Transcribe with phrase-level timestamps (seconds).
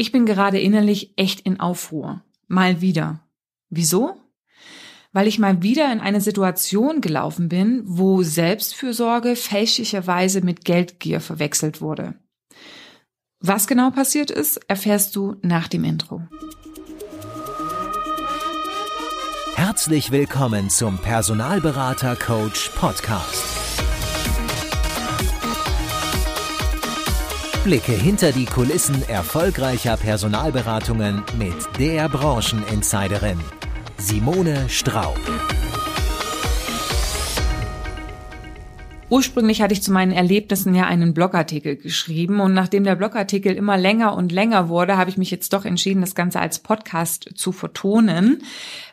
[0.00, 2.22] Ich bin gerade innerlich echt in Aufruhr.
[2.48, 3.20] Mal wieder.
[3.68, 4.16] Wieso?
[5.12, 11.82] Weil ich mal wieder in eine Situation gelaufen bin, wo Selbstfürsorge fälschlicherweise mit Geldgier verwechselt
[11.82, 12.14] wurde.
[13.40, 16.22] Was genau passiert ist, erfährst du nach dem Intro.
[19.54, 23.59] Herzlich willkommen zum Personalberater Coach Podcast.
[27.64, 33.38] Blicke hinter die Kulissen erfolgreicher Personalberatungen mit der Brancheninsiderin
[33.98, 35.20] Simone Straub.
[39.10, 43.76] Ursprünglich hatte ich zu meinen Erlebnissen ja einen Blogartikel geschrieben und nachdem der Blogartikel immer
[43.76, 47.52] länger und länger wurde, habe ich mich jetzt doch entschieden, das Ganze als Podcast zu
[47.52, 48.42] vertonen.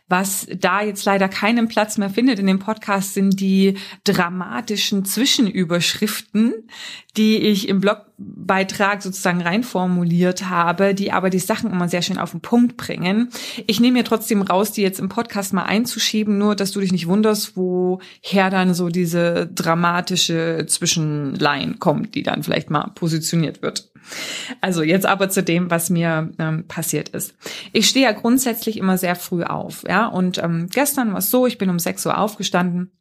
[0.09, 6.53] Was da jetzt leider keinen Platz mehr findet in dem Podcast, sind die dramatischen Zwischenüberschriften,
[7.17, 12.31] die ich im Blogbeitrag sozusagen reinformuliert habe, die aber die Sachen immer sehr schön auf
[12.31, 13.29] den Punkt bringen.
[13.65, 16.93] Ich nehme mir trotzdem raus, die jetzt im Podcast mal einzuschieben, nur dass du dich
[16.93, 23.89] nicht wunderst, woher dann so diese dramatische Zwischenline kommt, die dann vielleicht mal positioniert wird.
[24.61, 27.35] Also jetzt aber zu dem, was mir ähm, passiert ist.
[27.73, 29.96] Ich stehe ja grundsätzlich immer sehr früh auf, ja.
[30.05, 32.91] Und ähm, gestern war es so, ich bin um 6 Uhr aufgestanden,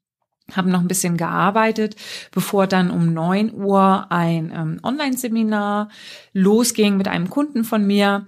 [0.53, 1.97] habe noch ein bisschen gearbeitet,
[2.31, 5.89] bevor dann um 9 Uhr ein ähm, Online-Seminar
[6.33, 8.27] losging mit einem Kunden von mir,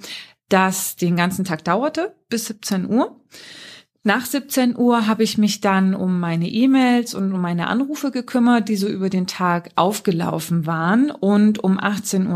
[0.49, 3.21] das den ganzen Tag dauerte bis 17 Uhr.
[4.09, 8.71] Nach 17 Uhr habe ich mich dann um meine E-Mails und um meine Anrufe gekümmert,
[8.71, 11.11] die so über den Tag aufgelaufen waren.
[11.11, 12.27] Und um 18.30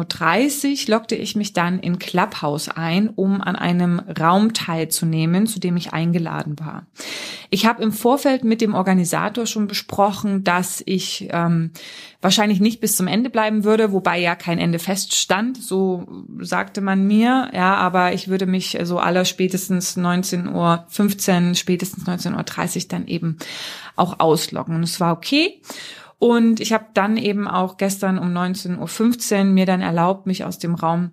[0.82, 5.78] Uhr lockte ich mich dann in Clubhouse ein, um an einem Raum teilzunehmen, zu dem
[5.78, 6.84] ich eingeladen war.
[7.48, 11.70] Ich habe im Vorfeld mit dem Organisator schon besprochen, dass ich ähm,
[12.22, 17.06] wahrscheinlich nicht bis zum Ende bleiben würde, wobei ja kein Ende feststand, so sagte man
[17.06, 17.50] mir.
[17.52, 23.38] Ja, aber ich würde mich so aller spätestens 19.15 Uhr, spätestens 19.30 Uhr dann eben
[23.96, 24.76] auch ausloggen.
[24.76, 25.62] Und es war okay.
[26.18, 30.58] Und ich habe dann eben auch gestern um 19.15 Uhr mir dann erlaubt, mich aus
[30.58, 31.12] dem Raum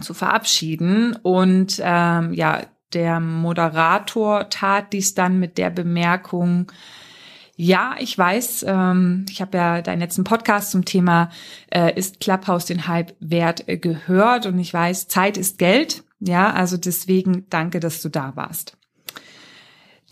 [0.00, 1.16] zu verabschieden.
[1.22, 2.62] Und ähm, ja,
[2.92, 6.70] der Moderator tat dies dann mit der Bemerkung,
[7.56, 11.30] ja, ich weiß, ähm, ich habe ja deinen letzten Podcast zum Thema
[11.72, 16.02] äh, Ist Clubhouse den Hype wert äh, gehört und ich weiß, Zeit ist Geld.
[16.18, 18.76] Ja, also deswegen danke, dass du da warst.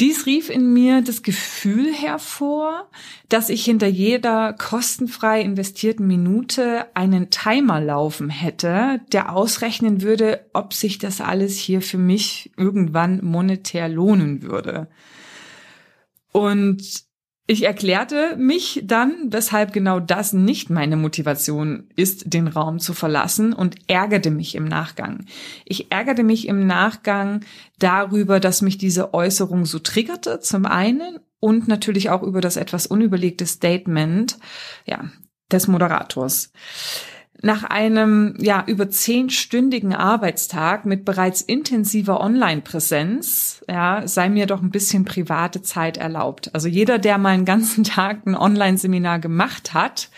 [0.02, 2.90] Dies rief in mir das Gefühl hervor,
[3.28, 10.74] dass ich hinter jeder kostenfrei investierten Minute einen Timer laufen hätte, der ausrechnen würde, ob
[10.74, 14.88] sich das alles hier für mich irgendwann monetär lohnen würde.
[16.32, 17.04] Und
[17.46, 23.52] ich erklärte mich dann, weshalb genau das nicht meine Motivation ist, den Raum zu verlassen
[23.52, 25.26] und ärgerte mich im Nachgang.
[25.64, 27.40] Ich ärgerte mich im Nachgang
[27.78, 32.86] darüber, dass mich diese Äußerung so triggerte, zum einen, und natürlich auch über das etwas
[32.86, 34.38] unüberlegte Statement,
[34.86, 35.10] ja,
[35.50, 36.52] des Moderators.
[37.44, 44.70] Nach einem ja über zehnstündigen Arbeitstag mit bereits intensiver Online-Präsenz, ja, sei mir doch ein
[44.70, 46.54] bisschen private Zeit erlaubt.
[46.54, 50.08] Also jeder, der mal einen ganzen Tag ein Online-Seminar gemacht hat,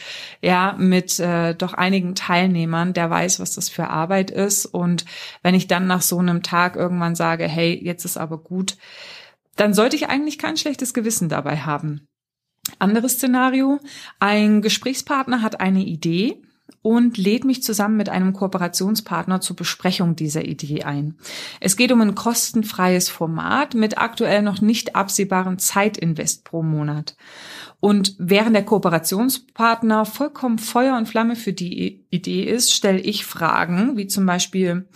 [0.42, 4.66] ja, mit äh, doch einigen Teilnehmern, der weiß, was das für Arbeit ist.
[4.66, 5.06] Und
[5.42, 8.76] wenn ich dann nach so einem Tag irgendwann sage, hey, jetzt ist aber gut,
[9.56, 12.06] dann sollte ich eigentlich kein schlechtes Gewissen dabei haben.
[12.78, 13.80] Anderes Szenario.
[14.20, 16.42] Ein Gesprächspartner hat eine Idee,
[16.82, 21.16] und lädt mich zusammen mit einem Kooperationspartner zur Besprechung dieser Idee ein.
[21.60, 27.16] Es geht um ein kostenfreies Format mit aktuell noch nicht absehbaren Zeitinvest pro Monat.
[27.80, 33.96] Und während der Kooperationspartner vollkommen Feuer und Flamme für die Idee ist, stelle ich Fragen,
[33.96, 34.86] wie zum Beispiel,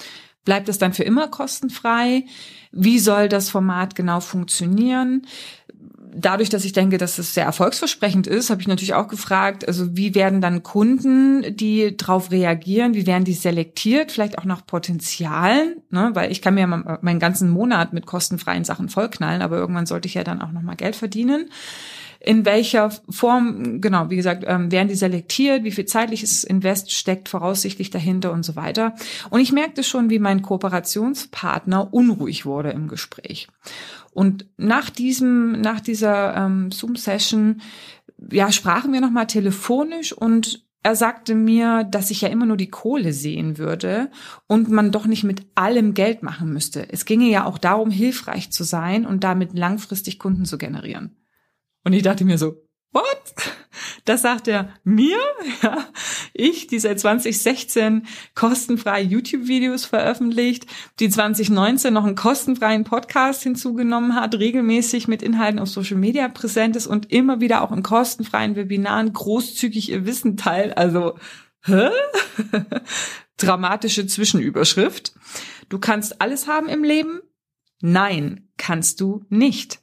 [0.44, 2.24] bleibt es dann für immer kostenfrei?
[2.72, 5.26] Wie soll das Format genau funktionieren?
[6.18, 9.96] Dadurch, dass ich denke, dass es sehr erfolgsversprechend ist, habe ich natürlich auch gefragt, also
[9.96, 15.76] wie werden dann Kunden, die darauf reagieren, wie werden die selektiert, vielleicht auch nach Potenzialen,
[15.90, 16.10] ne?
[16.14, 20.14] weil ich kann mir meinen ganzen Monat mit kostenfreien Sachen vollknallen, aber irgendwann sollte ich
[20.14, 21.50] ja dann auch nochmal Geld verdienen.
[22.20, 27.28] In welcher Form, genau, wie gesagt, ähm, werden die selektiert, wie viel zeitliches Invest steckt
[27.28, 28.94] voraussichtlich dahinter und so weiter.
[29.30, 33.46] Und ich merkte schon, wie mein Kooperationspartner unruhig wurde im Gespräch.
[34.18, 37.60] Und nach diesem, nach dieser ähm, Zoom-Session,
[38.32, 42.68] ja, sprachen wir nochmal telefonisch und er sagte mir, dass ich ja immer nur die
[42.68, 44.10] Kohle sehen würde
[44.48, 46.92] und man doch nicht mit allem Geld machen müsste.
[46.92, 51.16] Es ginge ja auch darum, hilfreich zu sein und damit langfristig Kunden zu generieren.
[51.84, 52.56] Und ich dachte mir so,
[52.90, 53.34] what?
[54.08, 55.18] Das sagt er mir,
[55.62, 55.86] ja,
[56.32, 60.64] ich, die seit 2016 kostenfrei YouTube-Videos veröffentlicht,
[60.98, 66.74] die 2019 noch einen kostenfreien Podcast hinzugenommen hat, regelmäßig mit Inhalten auf Social Media präsent
[66.74, 70.78] ist und immer wieder auch in kostenfreien Webinaren großzügig ihr Wissen teilt.
[70.78, 71.18] Also,
[71.64, 71.90] hä?
[73.36, 75.12] Dramatische Zwischenüberschrift.
[75.68, 77.20] Du kannst alles haben im Leben?
[77.82, 79.80] Nein, kannst du nicht.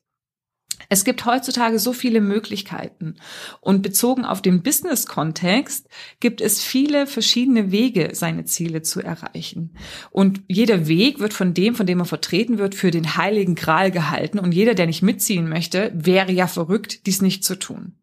[0.90, 3.16] Es gibt heutzutage so viele Möglichkeiten
[3.62, 5.88] und bezogen auf den Business-Kontext
[6.20, 9.76] gibt es viele verschiedene Wege, seine Ziele zu erreichen.
[10.12, 13.92] Und jeder Weg wird von dem, von dem er vertreten wird, für den heiligen Gral
[13.92, 18.00] gehalten und jeder, der nicht mitziehen möchte, wäre ja verrückt, dies nicht zu tun.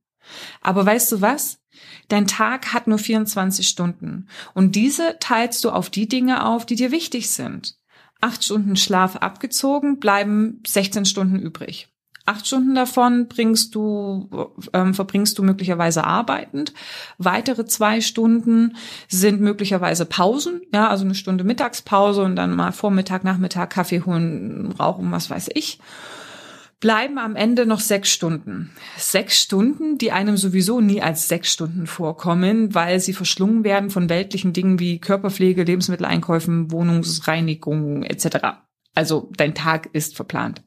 [0.60, 1.58] Aber weißt du was?
[2.08, 6.76] Dein Tag hat nur 24 Stunden und diese teilst du auf die Dinge auf, die
[6.76, 7.76] dir wichtig sind.
[8.20, 11.91] Acht Stunden Schlaf abgezogen, bleiben 16 Stunden übrig.
[12.24, 14.28] Acht Stunden davon bringst du,
[14.72, 16.72] ähm, verbringst du möglicherweise arbeitend.
[17.18, 18.76] Weitere zwei Stunden
[19.08, 24.72] sind möglicherweise Pausen, ja, also eine Stunde Mittagspause und dann mal Vormittag, Nachmittag Kaffee holen,
[24.78, 25.80] rauchen, was weiß ich.
[26.78, 28.72] Bleiben am Ende noch sechs Stunden.
[28.96, 34.08] Sechs Stunden, die einem sowieso nie als sechs Stunden vorkommen, weil sie verschlungen werden von
[34.08, 38.62] weltlichen Dingen wie Körperpflege, Lebensmitteleinkäufen, Wohnungsreinigung etc.
[38.94, 40.62] Also dein Tag ist verplant.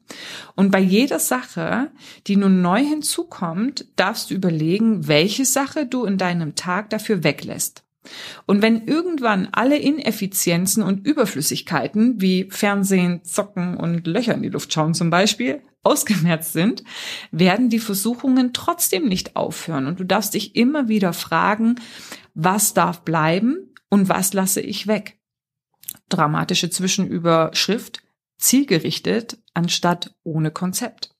[0.56, 1.92] Und bei jeder Sache,
[2.26, 7.84] die nun neu hinzukommt, darfst du überlegen, welche Sache du in deinem Tag dafür weglässt.
[8.46, 14.72] Und wenn irgendwann alle Ineffizienzen und Überflüssigkeiten wie Fernsehen, Zocken und Löcher in die Luft
[14.72, 16.82] schauen zum Beispiel ausgemerzt sind,
[17.30, 19.86] werden die Versuchungen trotzdem nicht aufhören.
[19.86, 21.76] Und du darfst dich immer wieder fragen,
[22.34, 25.18] was darf bleiben und was lasse ich weg?
[26.08, 28.02] Dramatische Zwischenüberschrift
[28.38, 31.14] zielgerichtet anstatt ohne Konzept.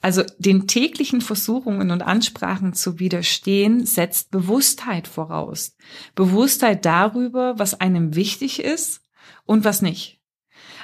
[0.00, 5.74] Also den täglichen Versuchungen und Ansprachen zu widerstehen, setzt Bewusstheit voraus.
[6.14, 9.02] Bewusstheit darüber, was einem wichtig ist
[9.44, 10.17] und was nicht.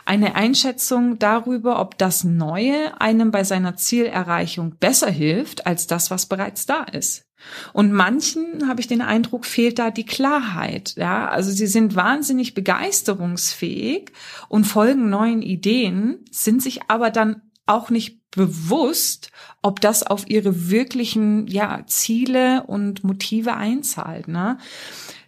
[0.06, 6.26] Eine Einschätzung darüber, ob das Neue einem bei seiner Zielerreichung besser hilft als das, was
[6.26, 7.24] bereits da ist.
[7.72, 10.94] Und manchen habe ich den Eindruck, fehlt da die Klarheit.
[10.96, 14.12] Ja, also sie sind wahnsinnig begeisterungsfähig
[14.48, 19.30] und folgen neuen Ideen, sind sich aber dann auch nicht bewusst,
[19.62, 24.28] ob das auf ihre wirklichen ja, Ziele und Motive einzahlt.
[24.28, 24.58] Ne?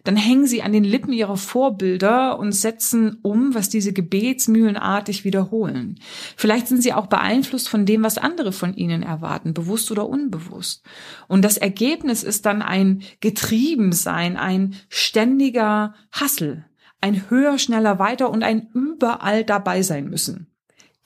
[0.07, 5.99] Dann hängen sie an den Lippen ihrer Vorbilder und setzen um, was diese gebetsmühlenartig wiederholen.
[6.37, 10.85] Vielleicht sind sie auch beeinflusst von dem, was andere von ihnen erwarten, bewusst oder unbewusst.
[11.27, 16.65] Und das Ergebnis ist dann ein Getriebensein, ein ständiger Hassel,
[17.01, 20.47] ein höher, schneller, weiter und ein überall dabei sein müssen.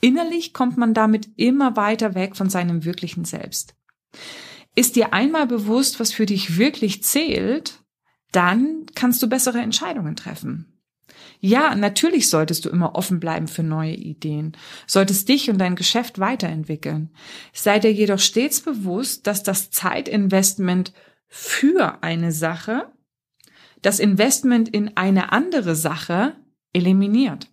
[0.02, 3.74] Innerlich kommt man damit immer weiter weg von seinem wirklichen Selbst.
[4.74, 7.80] Ist dir einmal bewusst, was für dich wirklich zählt,
[8.32, 10.66] dann kannst du bessere Entscheidungen treffen.
[11.40, 14.56] Ja, natürlich solltest du immer offen bleiben für neue Ideen,
[14.86, 17.10] solltest dich und dein Geschäft weiterentwickeln.
[17.52, 20.92] Sei dir jedoch stets bewusst, dass das Zeitinvestment
[21.26, 22.92] für eine Sache
[23.82, 26.36] das Investment in eine andere Sache
[26.72, 27.48] eliminiert.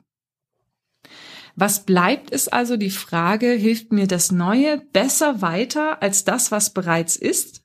[1.56, 6.72] Was bleibt, ist also die Frage, hilft mir das Neue besser weiter als das, was
[6.74, 7.64] bereits ist?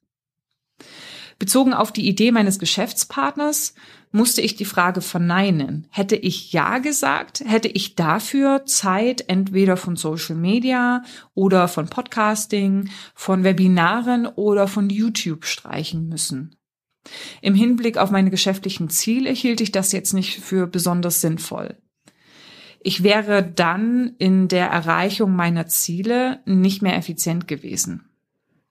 [1.42, 3.74] Bezogen auf die Idee meines Geschäftspartners
[4.12, 5.88] musste ich die Frage verneinen.
[5.90, 11.02] Hätte ich Ja gesagt, hätte ich dafür Zeit entweder von Social Media
[11.34, 16.54] oder von Podcasting, von Webinaren oder von YouTube streichen müssen.
[17.40, 21.76] Im Hinblick auf meine geschäftlichen Ziele hielt ich das jetzt nicht für besonders sinnvoll.
[22.84, 28.11] Ich wäre dann in der Erreichung meiner Ziele nicht mehr effizient gewesen.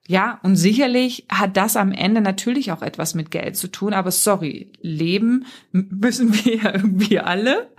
[0.08, 4.10] Ja, und sicherlich hat das am Ende natürlich auch etwas mit Geld zu tun, aber
[4.10, 7.70] sorry, leben müssen wir ja irgendwie alle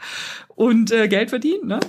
[0.56, 1.68] und äh, Geld verdienen.
[1.68, 1.80] Ne?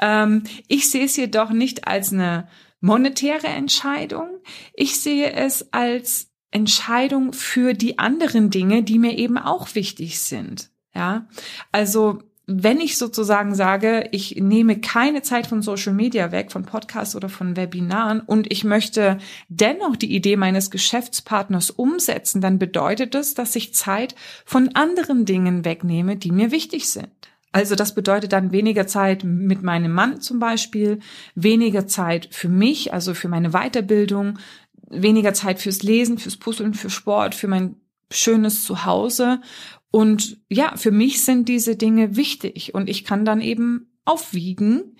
[0.00, 2.48] Ähm, ich sehe es jedoch nicht als eine
[2.80, 4.28] monetäre Entscheidung.
[4.72, 10.70] Ich sehe es als Entscheidung für die anderen Dinge, die mir eben auch wichtig sind.
[10.94, 11.28] Ja,
[11.72, 17.16] also wenn ich sozusagen sage, ich nehme keine Zeit von Social Media weg, von Podcasts
[17.16, 23.34] oder von Webinaren und ich möchte dennoch die Idee meines Geschäftspartners umsetzen, dann bedeutet das,
[23.34, 27.10] dass ich Zeit von anderen Dingen wegnehme, die mir wichtig sind.
[27.50, 31.00] Also das bedeutet dann weniger Zeit mit meinem Mann zum Beispiel,
[31.34, 34.38] weniger Zeit für mich, also für meine Weiterbildung,
[34.88, 37.76] weniger Zeit fürs Lesen, fürs Puzzeln, für Sport, für mein
[38.10, 39.40] schönes Zuhause
[39.96, 44.96] und ja, für mich sind diese Dinge wichtig und ich kann dann eben aufwiegen,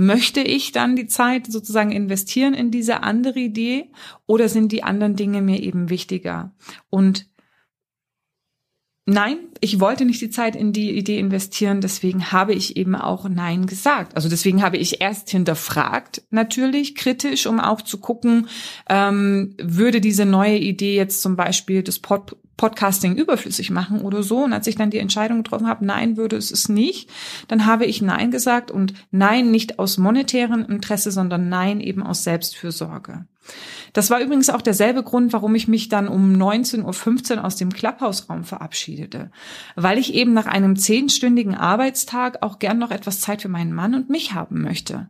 [0.00, 3.90] Möchte ich dann die Zeit sozusagen investieren in diese andere Idee
[4.26, 6.54] oder sind die anderen Dinge mir eben wichtiger?
[6.88, 7.26] Und
[9.10, 13.28] Nein, ich wollte nicht die Zeit in die Idee investieren, deswegen habe ich eben auch
[13.28, 14.14] Nein gesagt.
[14.14, 18.48] Also deswegen habe ich erst hinterfragt, natürlich kritisch, um auch zu gucken,
[18.88, 24.44] ähm, würde diese neue Idee jetzt zum Beispiel das Pod Podcasting überflüssig machen oder so.
[24.44, 27.08] Und als ich dann die Entscheidung getroffen habe, nein, würde es es nicht,
[27.46, 32.24] dann habe ich Nein gesagt und Nein nicht aus monetärem Interesse, sondern Nein eben aus
[32.24, 33.26] Selbstfürsorge.
[33.92, 37.72] Das war übrigens auch derselbe Grund, warum ich mich dann um 19.15 Uhr aus dem
[37.72, 39.30] Clubhouse-Raum verabschiedete.
[39.76, 43.94] Weil ich eben nach einem zehnstündigen Arbeitstag auch gern noch etwas Zeit für meinen Mann
[43.94, 45.08] und mich haben möchte.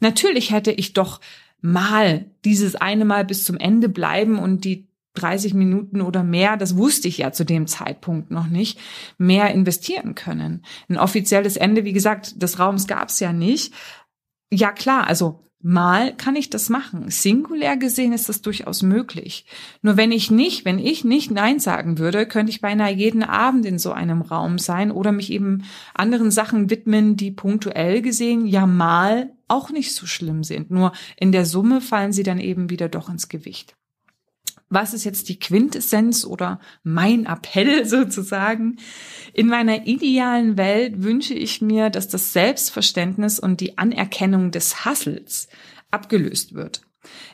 [0.00, 1.20] Natürlich hätte ich doch
[1.60, 6.76] mal dieses eine Mal bis zum Ende bleiben und die 30 Minuten oder mehr, das
[6.76, 8.78] wusste ich ja zu dem Zeitpunkt noch nicht,
[9.18, 10.64] mehr investieren können.
[10.88, 13.72] Ein offizielles Ende, wie gesagt, des Raums gab es ja nicht.
[14.50, 17.08] Ja klar, also Mal kann ich das machen.
[17.08, 19.46] Singulär gesehen ist das durchaus möglich.
[19.80, 23.64] Nur wenn ich nicht, wenn ich nicht Nein sagen würde, könnte ich beinahe jeden Abend
[23.64, 28.66] in so einem Raum sein oder mich eben anderen Sachen widmen, die punktuell gesehen ja
[28.66, 30.70] mal auch nicht so schlimm sind.
[30.70, 33.74] Nur in der Summe fallen sie dann eben wieder doch ins Gewicht.
[34.68, 38.76] Was ist jetzt die Quintessenz oder mein Appell sozusagen?
[39.32, 45.48] In meiner idealen Welt wünsche ich mir, dass das Selbstverständnis und die Anerkennung des Hassels
[45.90, 46.82] abgelöst wird.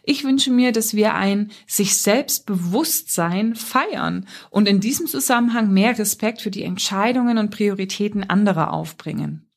[0.03, 5.99] Ich wünsche mir, dass wir ein sich selbst Bewusstsein feiern und in diesem Zusammenhang mehr
[5.99, 9.50] Respekt für die Entscheidungen und Prioritäten anderer aufbringen.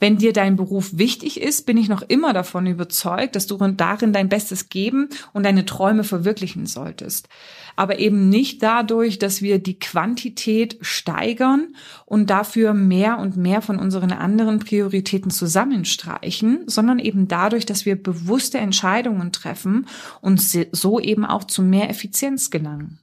[0.00, 4.14] Wenn dir dein Beruf wichtig ist, bin ich noch immer davon überzeugt, dass du darin
[4.14, 7.28] dein Bestes geben und deine Träume verwirklichen solltest.
[7.76, 11.76] Aber eben nicht dadurch, dass wir die Quantität steigern
[12.06, 18.02] und dafür mehr und mehr von unseren anderen Prioritäten zusammenstreichen, sondern eben dadurch, dass wir
[18.02, 19.86] bewusste Entscheidungen treffen
[20.22, 20.40] und
[20.72, 22.98] so eben auch zu mehr Effizienz gelangen.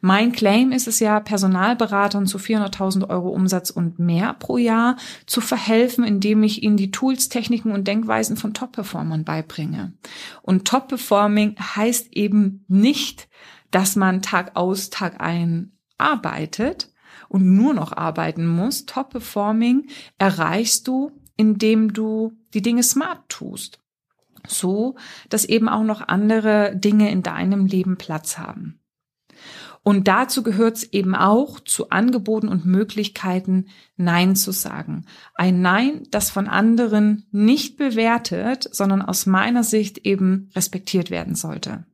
[0.00, 5.40] Mein Claim ist es ja, Personalberatern zu 400.000 Euro Umsatz und mehr pro Jahr zu
[5.40, 9.92] verhelfen, indem ich ihnen die Tools, Techniken und Denkweisen von Top-Performern beibringe.
[10.42, 13.28] Und Top-Performing heißt eben nicht,
[13.70, 16.92] dass man Tag aus, Tag ein arbeitet
[17.28, 18.86] und nur noch arbeiten muss.
[18.86, 19.88] Top-Performing
[20.18, 23.80] erreichst du, indem du die Dinge smart tust
[24.50, 24.96] so,
[25.28, 28.80] dass eben auch noch andere Dinge in deinem Leben Platz haben.
[29.86, 33.66] Und dazu gehört es eben auch zu Angeboten und Möglichkeiten,
[33.96, 35.04] Nein zu sagen.
[35.36, 41.84] Ein Nein, das von anderen nicht bewertet, sondern aus meiner Sicht eben respektiert werden sollte.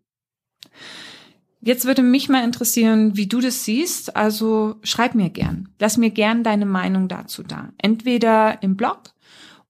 [1.61, 4.17] Jetzt würde mich mal interessieren, wie du das siehst.
[4.17, 5.69] Also schreib mir gern.
[5.79, 7.75] Lass mir gern deine Meinung dazu da.
[7.77, 9.13] Entweder im Blog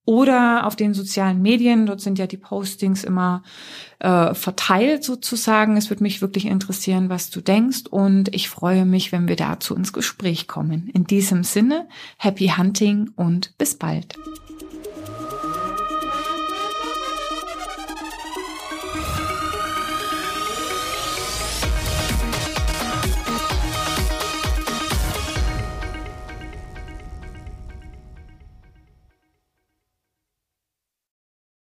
[0.05, 1.87] oder auf den sozialen Medien.
[1.87, 3.43] Dort sind ja die Postings immer
[4.01, 5.77] äh, verteilt sozusagen.
[5.77, 9.75] Es würde mich wirklich interessieren, was du denkst und ich freue mich, wenn wir dazu
[9.75, 10.91] ins Gespräch kommen.
[10.93, 14.17] In diesem Sinne, happy hunting und bis bald.